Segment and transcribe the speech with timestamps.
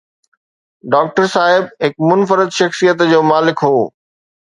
[0.93, 3.77] Doctor صاحب هڪ منفرد شخصيت جو مالڪ هو.